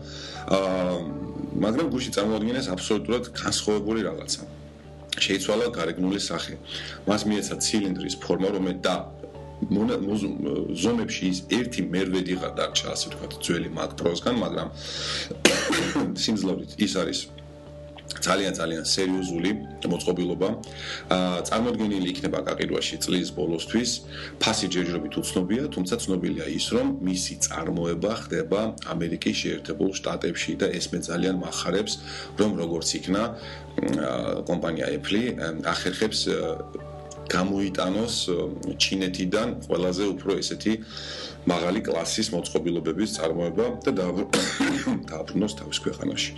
[0.57, 0.97] აა
[1.57, 4.43] მაგრამ გუში წარმოადგენს აბსოლუტურად განსხვავებული რაღაცა.
[5.17, 6.55] შეიცვალა გარეგნული სახე.
[7.09, 8.95] მას მიეცა ცილინდრის ფორმა, რომელიც და
[10.83, 14.69] ზომებში ის ერთი მერვედიღა დარჩა, ასე ვთქვათ, ძველი Mac Pro-სგან, მაგრამ
[16.25, 17.19] სიმძლავრით ის არის
[18.07, 19.51] ძალიან ძალიან სერიოზული
[19.93, 20.49] მოწყობილობა.
[21.17, 23.91] აა წარმოქმნილი იქნება გაყიდვაში წლის ბოლოსთვის.
[24.43, 28.61] ფასი ჯერჯერობით უცნობია, თუმცა ცნობილია ის, რომ მისი წარმოება ხდება
[28.93, 31.93] ამერიკის შეერთებულ შტატებში და ეს მე ძალიან מחარებს,
[32.39, 33.23] რომ როგორც იქნა
[34.49, 35.23] კომპანია Apple
[35.75, 36.21] ახერხებს
[37.27, 38.15] გამოიტანოს
[38.79, 40.73] ჩინეთიდან ყველაზე უფრო ესეთი
[41.51, 43.91] მაღალი კლასის მოწყობილობების წარმოება და
[45.11, 46.31] დააბრუნოს თავის ქვეყანაში.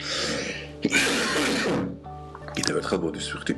[2.54, 3.54] კიდევ ერთხელ ბოდის ვიხდი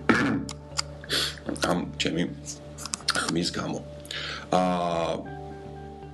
[1.68, 2.22] ამ ჩემი
[3.12, 3.78] ხმის გამო.
[4.56, 5.12] აა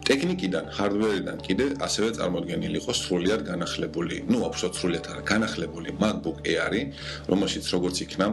[0.07, 6.83] ტექნიკიდან, ჰარდვერიდან კიდე ასევე წარმოქმნილი იყო სრულიად განახლებული, ну, აბსოლუტურად სრულიად არა, განახლებული MacBook Air-ი,
[7.27, 8.27] რომელშიც როგორც იქნა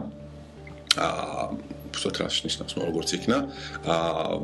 [0.98, 1.46] აა
[1.94, 3.38] უბრალოდ რა შენიშნავს როგორც იქნა
[3.94, 4.38] აა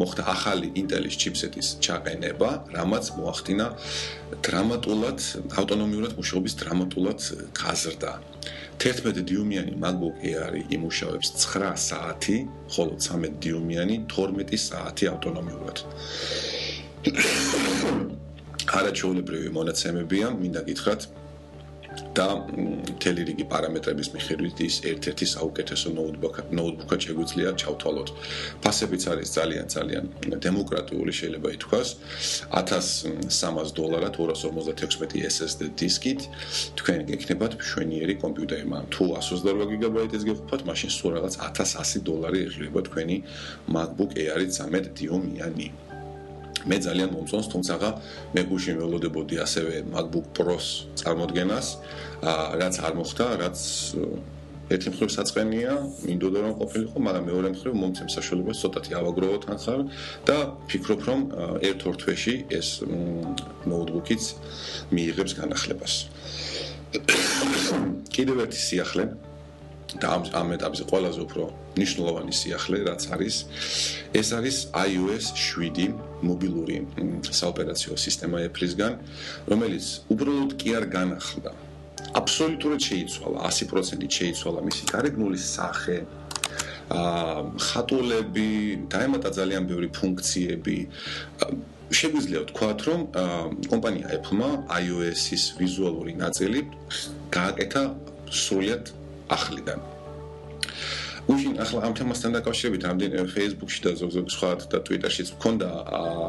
[0.00, 3.66] მოხდა ახალი Intel-ის ჩიპსეტის ჩაყენება, რამაც მოახდინა
[4.46, 5.18] დრამატულად
[5.60, 7.20] ავტონომიურად მუშაობის დრამატულად
[7.60, 8.12] გაზრდა.
[8.80, 12.36] 11 დიუმიანი MacBook Air-ი იმუშავებს 9 საათი,
[12.72, 15.76] ხოლო 13 დიუმიანი 12 საათი ავტონომიურად.
[18.78, 21.00] არაჩვეულებრივი მონაცემებია, მინდა გითხრათ,
[22.16, 28.08] და მთელი რიგი პარამეტრების მიხედვით ის ერთ-ერთი საუკეთესო ნოუთბუქი ნოუთბუქად შეგვიძლია ჩავთვალოთ.
[28.64, 30.04] ფასებიც არის ძალიან ძალიან
[30.46, 31.88] დემოკრატიული შეიძლება ითქვას.
[32.50, 36.20] 1300 დოლარად 256 SSD დისკით
[36.78, 42.80] თქვენ გექნებათ მშვენიერი კომპიუტერი, მაგრამ თუ 128 გიგაბაიტის გეყოფათ, მაშინ სულ რაღაც 1100 დოლარი ეხება
[42.88, 43.16] თქვენი
[43.74, 45.85] MacBook Air-ი 13 დიუმიანი.
[46.66, 47.74] მე ძალიან მომწონს, თუმცა
[48.34, 50.66] მე გუშინ ველოდებოდი ასევე MacBook Pro-ს
[50.98, 51.66] წარმოქმნას,
[52.60, 53.58] რაც არ მოხდა, რაც
[54.66, 55.72] ერთი მხრივ საწყენია,
[56.10, 59.80] მინდოდა რომ ყოფილიყო, მაგრამ მეორე მხრივ მომცემ საშუალებას ცოტათი ავაგროვოთ ახალ
[60.26, 61.20] და ფიქრობ რომ
[61.70, 62.68] ერთ-ორ თვეში ეს
[63.70, 64.22] ნოუთბუქიც
[64.90, 65.94] მიიღებს განახლებას.
[68.14, 69.04] კიდევ ერთი სიახლე
[70.02, 71.44] და ამ ამ ეტაპზე ყველაზე უფრო
[71.80, 73.34] ნიშნულოვანი სიახლე რაც არის
[74.20, 75.96] ეს არის iOS 7
[76.28, 76.76] მობილური
[77.40, 78.92] საოპერაციო სისტემა Apple-ისგან
[79.52, 81.50] რომელიც უბრალოდ კი არ განახლდა.
[82.20, 85.96] აბსოლუტურად შეიცვალა 100% შეიცვალა მისი გარეგნული სახე
[86.96, 88.50] აა ხატულები
[88.94, 90.76] დაემატა ძალიან ბევრი ფუნქციები.
[91.86, 93.00] შეგვიძლია ვთქვათ რომ
[93.70, 94.50] კომპანია Apple-მა
[94.82, 96.60] iOS-ის ვიზუალური ნაწილი
[97.30, 97.82] გააკეთა
[98.26, 98.90] სრულად
[99.28, 99.80] ახლიდან.
[101.26, 105.68] უშინ ახლა ამ თემასთან დაკავშირებით ამდენ Facebook-ში და ზოგ-ზოგ სხვა და Twitter-შიც მქონდა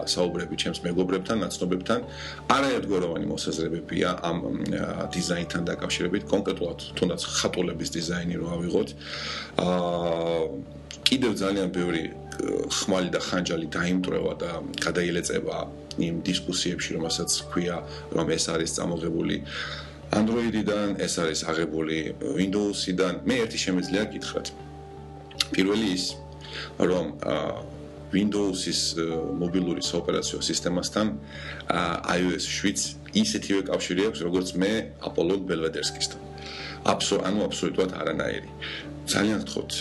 [0.09, 1.99] საუბრები ჩემს მეგობრებთან, ნაცნობებთან,
[2.57, 4.37] არაერთგვაროვანი მოსაზრებებია ამ
[5.13, 8.89] დიზაინთან დაკავშირებით, კონკრეტულად თუნდაც ხატულების დიზაინი რო ავიღოთ.
[9.61, 10.49] აა
[11.07, 12.03] კიდევ ძალიან ბევრი
[12.73, 15.57] ხმალი და ხანჯალი დაიმტრევა და გადაილეწება
[15.97, 17.77] იმ დისკუსიებში, რომელსაც ქვია,
[18.13, 19.35] რომ ეს არის წამოღებული
[20.11, 23.13] Android-დან ეს არის აღებული Windows-იდან.
[23.27, 24.47] მე ერთი შემიძლია გითხრათ.
[25.51, 26.05] პირველი ის,
[26.79, 27.05] რომ
[28.15, 28.95] Windows-ის
[29.41, 31.07] მობილური საოპერაციო სისტემასთან
[32.17, 34.71] iOS 7 ისეთივე კავშირი აქვს, როგორც მე
[35.03, 36.21] Apollo Belvedere-სკისთან.
[36.87, 38.49] აბსოლუტ ანუ აბსოლუტურად არანაირი.
[39.11, 39.71] ძალიან გთხოვთ,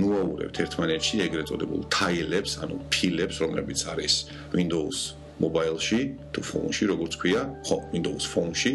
[0.00, 4.14] ნუაურებთ ერთმანეთში ეგრეთ წოდებულ tile-ებს, ანუ ფილებს, რომლებიც არის
[4.56, 4.98] Windows
[5.44, 6.00] mobile-ში,
[6.32, 8.72] თუ phone-ში, როგორც ქვია, ხო, Windows phone-ში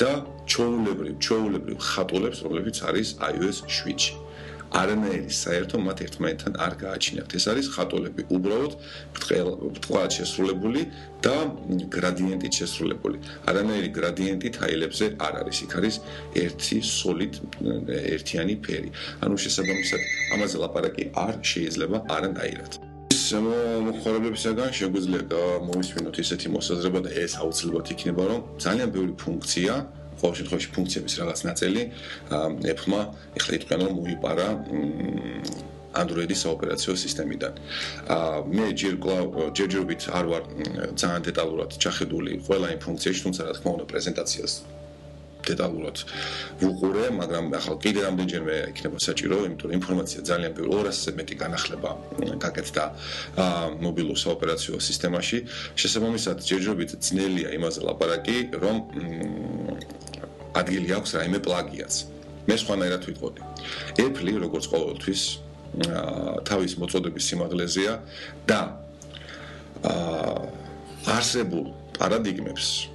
[0.00, 0.10] და
[0.52, 4.14] ჩოულებრივ, ჩოულებრივ ხატულებს, რომლებიც არის iOS 7-ში.
[4.72, 7.30] არანაირი საერთო მათ ერთმანეთთან არ გააჩინებთ.
[7.36, 8.72] ეს არის ხატულები უბრალოდ
[9.16, 10.82] ბრტყლად შესრულებული
[11.24, 11.36] და
[11.96, 13.20] გრადიენტით შესრულებული.
[13.52, 15.56] არანაირი გრადიენტი თაილებზე არ არის.
[15.66, 15.94] იქ არის
[16.44, 17.32] ერთი solid
[18.16, 18.90] ერთიანი ფერი.
[19.20, 20.00] ანუ შესაბამისად
[20.34, 22.72] ამაზე ლაპარაკი არ შეიძლება არანაირად.
[23.40, 29.72] მოხარებლებისაგან შეგვიძლია მოვისმინოთ ესეთი მოსაზრება და ეს აუცილებლად იქნება რომ ძალიან ბევრი ფუნქცია
[30.20, 31.82] ყოველ შემთხვევაში ფუნქციების რაღაც ნაწილი
[32.72, 33.00] Apple-მა
[33.38, 34.48] ეხლა იტყვიან რომ მოიპარა
[35.92, 37.52] Android-ის საოპერაციო სისტემიდან.
[38.16, 38.94] აა მე ჯერ
[39.56, 40.42] ჯერჯერობით არ ვარ
[40.96, 44.52] ძალიან დეტალურად ჩახედული ყველა იმ ფუნქციაში, თუმცა რა თქმა უნდა პრეზენტაციას
[45.48, 45.96] დეტალურად
[46.62, 51.90] ვუყურე, მაგრამ ახლა კიდე რამდენჯერმე იქნება საჭირო, იმიტომ რომ ინფორმაცია ძალიან ბევრი 200-ზე მეტი განახლება
[52.44, 52.84] გაკეთდა
[53.44, 55.38] აა მობილურ საოპერაციო სისტემაში.
[55.80, 58.76] შესაბამისად, ჯერჯერობით ძნელია იმაზე ლაპარაკი, რომ
[60.60, 61.94] ადგილი აქვს რაიმე პლაგიაც.
[62.42, 63.42] მე სხვანაირად ვიტყოდი.
[64.02, 65.22] Apple როგორც ყოველთვის
[65.72, 67.94] აა თავის მოწოდების სიმაღლეზეა
[68.50, 68.60] და
[69.88, 70.62] აა
[71.16, 72.91] არსებულ პარადიგმებს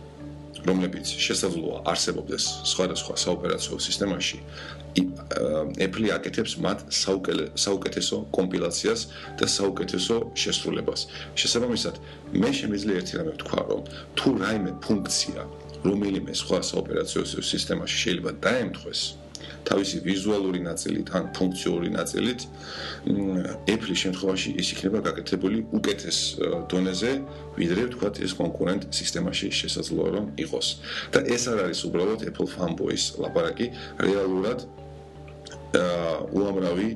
[0.66, 4.40] რომლებიც შესაძლოა არსებობდეს სხვადასხვა საოპერაციო სისტემაში,
[4.98, 6.80] Apple აკეთებს მათ
[7.64, 9.02] საუკეთესო კომპილაციას
[9.38, 11.02] და საუკეთესო შესრულებას.
[11.38, 11.96] შესაბამისად,
[12.34, 13.82] მე შემიძლია ერთი რამე ვთქვა, რომ
[14.18, 15.42] თუ რაიმე ფუნქცია,
[15.86, 17.22] რომელიმე სხვა საოპერაციო
[17.54, 19.02] სისტემაში შეიძლება დაემთხვეს,
[19.68, 22.40] თავისი ვიზუალური ნაწილით ან ფუნქციური ნაწილით
[23.74, 26.20] Apple-ის შემთხვევაში ის იქნება გაკეთებული უკეთეს
[26.72, 27.12] დონეზე,
[27.60, 30.68] ვიდრე თქვა ეს კონკურენტ სისტემაში შესაძლოა რომ იყოს.
[31.14, 33.68] და ეს არ არის უბრალოდ Apple fanboys ლაპარაკი,
[34.08, 34.60] რეალურად
[36.32, 36.90] უამრავი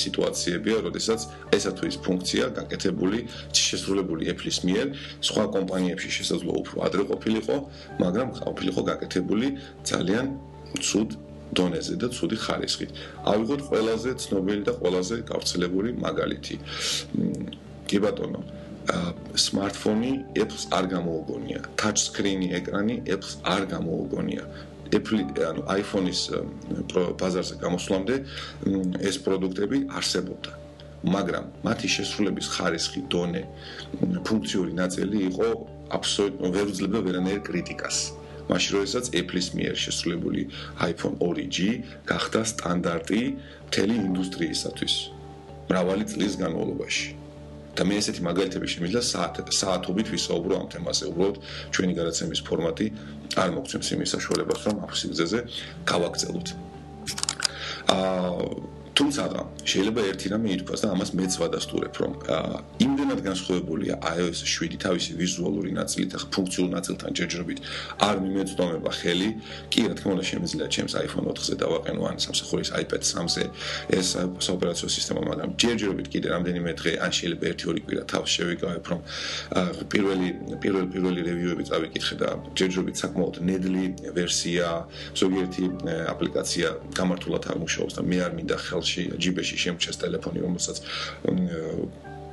[0.00, 1.20] სიტუაციებია, როდესაც
[1.54, 3.18] ესა თუ ის ფუნქცია გაკეთებული,
[3.52, 4.86] შესრულებული Apple-ის მიერ,
[5.20, 7.56] სხვა კომპანიებში შესაძლოა უფრო ადრე ყოფილიყო,
[8.00, 9.46] მაგრამ ყოფილიყო გაკეთებული
[9.84, 10.26] ძალიან
[10.80, 11.10] ცუდ
[11.58, 12.90] დონეზე და ცუდი ხარისხით.
[13.32, 16.54] ავიღოთ ყველაზე ცნობილი და ყველაზე გავრცელებული მაგალითი.
[17.88, 18.40] კი ბატონო,
[19.46, 20.12] smartphone-ი
[20.42, 21.60] Apple-ს არ გამოუგონია.
[21.80, 24.44] touch screen-ი ეკრანი Apple-ს არ გამოუგონია.
[24.92, 26.20] Apple, ანუ iPhone-ის
[27.20, 28.14] ბაზარზე გამოსვლამდე
[29.08, 30.52] ეს პროდუქტები არსებობდა.
[31.04, 33.42] მაგრამ მათი შესრულების ხარისხი, დონე,
[34.24, 35.48] ფუნქციური ნაწილი იყო
[35.96, 37.96] აბსოლუტურად ვერ უძლებდა ვერანაირ კრიტიკას.
[38.50, 40.42] მაშინ როდესაც Apple-ის მიერ შესრულებული
[40.84, 41.56] iPhone 2G
[42.08, 43.20] გახდა სტანდარტი
[43.68, 44.94] მთელი ინდუსტრიისათვის
[45.70, 47.06] მრავალი წლის განმავლობაში.
[47.74, 51.36] და მე ესეთი მაგალითები შემიძლია საათ საათობით ვისაუბრო ამ თემაზე, უბრალოდ
[51.74, 52.86] ჩვენი გადაცემის ფორმატი
[53.34, 55.38] არ მოგცემს იმის საშუალებას, რომ ამ სიგრძეზე
[55.90, 56.48] გავაგზავნოთ.
[57.90, 59.22] აა თუმცა
[59.66, 62.12] შეიძლება ერთი რამე ითქვას და ამას მეც ვადასტურებ რომ
[62.84, 67.58] იმდენად განსხვავებულია iOS 7 თავისი ვიზუალური ნაწილით და ფუნქციურ ნაწილთან ჯერჯერობით
[68.08, 69.28] არ მიმეწდომება ხელი.
[69.72, 73.44] კი რა თქმა უნდა შემიძლია ჩემს iPhone 4-ზე დავაყენო ან სამსახურის iPad 3-ზე
[73.98, 74.08] ეს
[74.54, 79.00] ოპერაციო სისტემა მაგრამ ჯერჯერობით კიდე რამდენიმე დღე ან შეიძლება ერთი ორი კვირა თავს შევიკავებ რომ
[79.90, 80.28] პირველი
[80.62, 82.28] პირველი პირველი რევიუები წავიკითხე და
[82.58, 84.66] ჯერჯერობით საკმაოდ ნედლი ვერსია
[85.18, 85.64] ზოგიერთი
[86.14, 90.76] აპლიკაცია გამართულად არ მუშაობს და მე არ მინდა ხელ ხელში ჯიბეში შემჭეს ტელეფონი რომელსაც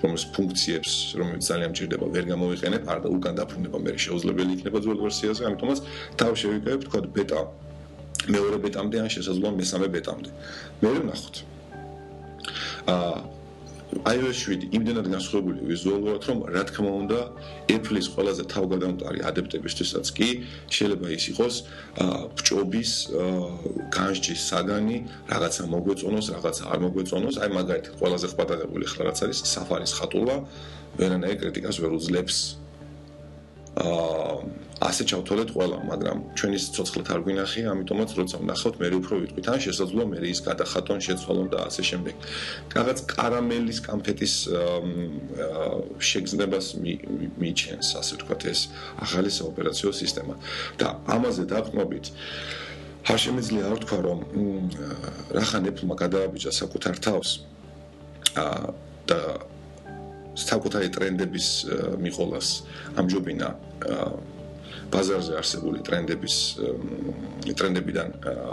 [0.01, 4.99] რომელიც ფუნქციებს რომელიც ძალიან მჭირდება ვერ გამოვიყენებ არ და უკან დაბრუნება მე შეუძლებელი იქნება ძველ
[5.07, 5.79] ვერსიაზე ამიტომაც
[6.19, 7.39] თავ შევიკავებ თქვა ბეტა
[8.29, 10.29] მეორე ბეტამდე ან შესაძლოა მესამე ბეტამდე.
[10.81, 11.35] მე ვნახოთ.
[12.91, 13.40] აა
[13.91, 17.19] iOS 7 იმდენად განსხვავებული ვიზუალურად, რომ რა თქმა უნდა,
[17.75, 20.29] Apple-ის ყველაზე თავგადამტარი ადეპტებისთვისაც კი
[20.71, 21.55] შეიძლება ის იყოს
[22.39, 22.91] ბჭობის
[23.91, 27.35] განსჯის საგანი, რაღაცა მოგვეწონოს, რაღაცა არ მოგვეწონოს.
[27.43, 30.37] აი მაგალითად, ყველაზე ხვადაღებული ხლა რაც არის Safari-ის ხატულვა,
[30.99, 32.37] ვერანაირ კრიტიკას ვერ უძლებს.
[33.75, 39.45] აა ასე ჩავთვალეთ ყველა, მაგრამ ჩვენი სიცოცხლეთ არ გვინახია, ამიტომაც როცა ვნახავთ, მე უფრო ვიტყვით,
[39.53, 42.15] ან შესაძლოა მე ის გადახატონ, შეცვალონ და ასე შემდეგ.
[42.73, 44.33] რაღაც კარამელის კანფეტის
[46.09, 46.65] შეგრძნებას
[47.41, 48.59] მიჩენს, ასე ვთქვათ, ეს
[49.05, 50.33] ახალი საოპერაციო სისტემა.
[50.81, 52.05] და ამაზე დაყრდნობით
[53.11, 54.19] არ შემიძლია არ ვთქვა, რომ
[55.37, 57.29] რახან ეფლმა გადააბიჭა საკუთარ თავს
[59.09, 59.19] და
[60.37, 61.47] საკუთარი ტრენდების
[62.01, 62.47] მიყოლას
[62.97, 63.47] ამჯობინა
[64.93, 66.35] ბაზარზე არსებული ტრენდების
[67.59, 68.07] ტრენდებიდან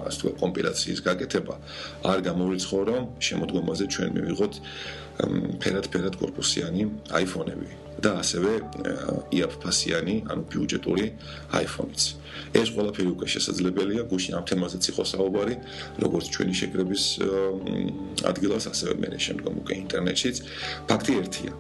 [0.09, 1.55] ასე თქვა კომპილაციის გაკეთება
[2.13, 4.55] არ გამოვრიცხო რომ შემოდგომაზე ჩვენ მივიღოთ
[5.63, 8.53] ფერად-ფერად корпуსიანი iPhone-ები და ასევე
[9.35, 11.07] იაფფასიანი, ანუ ბიუჯეტური
[11.59, 12.03] iPhone-იც.
[12.55, 15.55] ეს ყველაფერი უკვე შესაძლებელია, გუშინ ამ თემაზეც იყო საუბარი,
[15.99, 17.03] როგორც ჩვენი შეკრების
[18.31, 20.37] ადგილას, ასევე მე შემდგომ უკვე ინტერნეტშიც.
[20.87, 21.53] ფაქტი ერთია.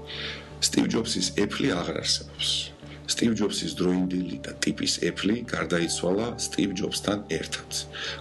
[0.62, 2.78] სტივ ჯობსის Apple-ი აღარ არსებობს.
[3.09, 7.71] სტივ ჯობსის დროინდელი და ტიპის Apple გარდაიცვალა სტივ ჯობსთან ერთად.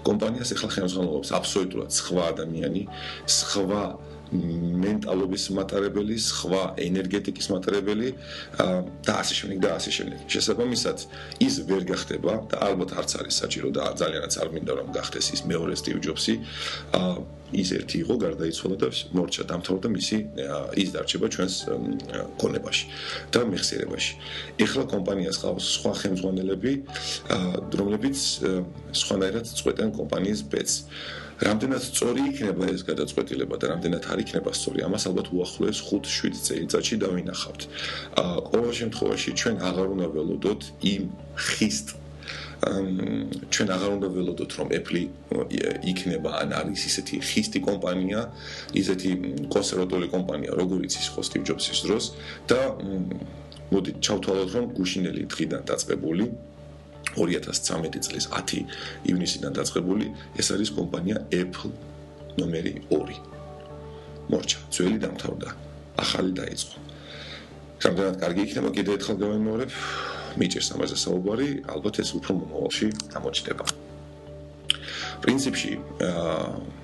[0.07, 2.83] კომპანიას ახლა ხელმძღვანელობს აბსოლუტურად სხვა ადამიანი,
[3.27, 3.83] სხვა
[4.33, 8.09] მენტალობის მატარებელი, სხვა ენერგეტიკის მატარებელი
[9.07, 10.19] და ასე შემდეგ და ასე შემდეგ.
[10.27, 10.97] შესაბამისად,
[11.47, 15.41] ის ვერ გახდება და ალბათ არც არის საჭირო და ძალიანაც არ მინდა რომ გახდეს ის
[15.47, 16.33] მეორე სტივ ჯობსი.
[17.47, 20.17] ის ერთი იყო გარდაიცვალა და მორჩა დამთავრდა მისი
[20.83, 21.55] ის დარჩება ჩვენს
[22.41, 22.85] კონებაში
[23.31, 24.11] და მეხსიერებაში.
[24.59, 26.73] ეხლა კომპანიას ყავს სხვა ხელმძღვანელები,
[27.79, 28.17] რომლებიც
[28.91, 30.75] სხვანაირად წყვეტენ კომპანიის ბედს.
[31.37, 36.95] რამდენად სწორი იქნება ეს გადაწყვეტილება და რამდენად არ იქნება სწორი, ამას ალბათ უახლოეს 5-7 წელიწადში
[37.03, 37.61] დავინახავთ.
[38.21, 40.61] აა ყოველ შემთხვევაში ჩვენ აღარ უნდა ველოდოთ
[40.93, 41.03] იმ
[41.37, 41.87] ხისტ
[42.57, 45.01] ჩვენ აღარ უნდა ველოდოთ რომ Apple
[45.91, 48.19] იქნება ან არის ისეთი ხისტი კომპანია,
[48.81, 49.11] ისეთი
[49.53, 52.05] კონსერვატორული კომპანია, როგორიც ის ხო Steve Jobs-ის დროს
[52.49, 52.59] და
[53.69, 56.25] მოდი ჩავთვალოთ რომ გუშინელი დღიდან დაწყებული
[57.17, 58.65] 2013 წლის 10
[59.11, 61.73] ივნისიდან დაწყებული ეს არის კომპანია Apple
[62.37, 63.17] ნომერი 2.
[64.31, 65.49] მორჩა, ძველი დამთავრდა,
[66.03, 66.77] ახალი დაიწყო.
[67.85, 69.71] რამდენად კარგი იქნება კიდე ერთხელ გავემეორებ?
[70.37, 73.65] მიჭერს ამაზე საუბარი, ალბათ ეს უფრო მომავალში გამოჩნდება.
[75.23, 75.71] პრინციპში
[76.07, 76.77] აა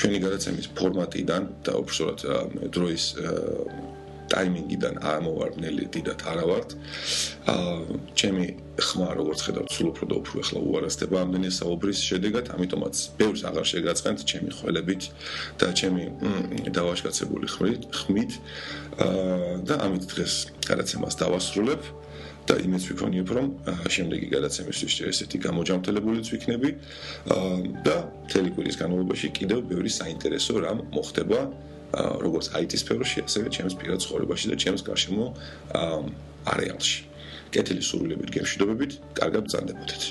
[0.00, 2.20] ჩვენი გადაცემის ფორმატიდან და უბრალოდ
[2.72, 3.04] დროის
[4.32, 6.64] ტაიმინგიდან ამოვარდნელი დიდად არა ვარ.
[7.52, 8.44] აა ჩემი
[8.80, 13.66] ხმა როგორც ხედავთ, სულ უფრო და უფრო ახლა უარასდება ამდენი საუბრის შედეგად, ამიტომაც ბევრს აღარ
[13.72, 15.02] შეგაწყენთ ჩემი ხველებით
[15.60, 16.04] და ჩემი
[16.76, 18.32] დავაშკაცებული ხმით, ხმით
[19.04, 20.34] აა და ამით დღეს
[20.68, 21.82] გადაცემას დავასრულებ.
[22.48, 23.46] და იმეც ვიქონიებ, რომ
[23.94, 26.70] შემდეგი გადაცემისთვის ესეთი გამოჯამთლებულიც ვიქნები
[27.86, 31.40] და მთელი კვირის განმავლობაში კიდევ ბევრი საინტერესო რამ მოხდება
[31.94, 35.26] როგორც IT სფეროში, ასევე ჩემს პირად ცხოვრებაში და ჩემს გარშემო
[36.46, 36.98] არეალში.
[37.50, 40.02] კეთილი სურვილებით გემშვიდობებით, კარგად ბრძანდებოდეთ.